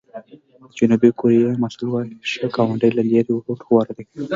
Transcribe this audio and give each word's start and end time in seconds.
د 0.69 0.71
جنوبي 0.77 1.09
کوریا 1.19 1.49
متل 1.61 1.87
وایي 1.89 2.13
ښه 2.31 2.45
ګاونډی 2.55 2.89
له 2.97 3.03
لرې 3.09 3.31
ورور 3.35 3.59
غوره 3.67 3.93
دی. 3.97 4.05